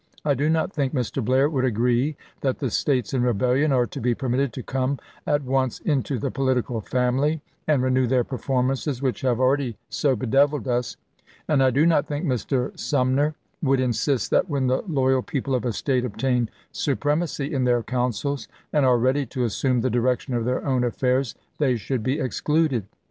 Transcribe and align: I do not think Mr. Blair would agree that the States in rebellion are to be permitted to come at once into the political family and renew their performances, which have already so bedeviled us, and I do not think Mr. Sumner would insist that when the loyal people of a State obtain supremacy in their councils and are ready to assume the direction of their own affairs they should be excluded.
I 0.25 0.33
do 0.33 0.49
not 0.49 0.73
think 0.73 0.95
Mr. 0.95 1.23
Blair 1.23 1.47
would 1.47 1.63
agree 1.63 2.17
that 2.39 2.57
the 2.57 2.71
States 2.71 3.13
in 3.13 3.21
rebellion 3.21 3.71
are 3.71 3.85
to 3.85 4.01
be 4.01 4.15
permitted 4.15 4.51
to 4.53 4.63
come 4.63 4.97
at 5.27 5.43
once 5.43 5.79
into 5.81 6.17
the 6.17 6.31
political 6.31 6.81
family 6.81 7.39
and 7.67 7.83
renew 7.83 8.07
their 8.07 8.23
performances, 8.23 8.99
which 8.99 9.21
have 9.21 9.39
already 9.39 9.77
so 9.89 10.15
bedeviled 10.15 10.67
us, 10.67 10.97
and 11.47 11.61
I 11.61 11.69
do 11.69 11.85
not 11.85 12.07
think 12.07 12.25
Mr. 12.25 12.71
Sumner 12.79 13.35
would 13.61 13.79
insist 13.79 14.31
that 14.31 14.49
when 14.49 14.65
the 14.65 14.81
loyal 14.87 15.21
people 15.21 15.53
of 15.53 15.65
a 15.65 15.71
State 15.71 16.03
obtain 16.03 16.49
supremacy 16.71 17.53
in 17.53 17.65
their 17.65 17.83
councils 17.83 18.47
and 18.73 18.87
are 18.87 18.97
ready 18.97 19.27
to 19.27 19.43
assume 19.43 19.81
the 19.81 19.91
direction 19.91 20.33
of 20.33 20.45
their 20.45 20.65
own 20.65 20.83
affairs 20.83 21.35
they 21.59 21.75
should 21.75 22.01
be 22.01 22.19
excluded. 22.19 22.85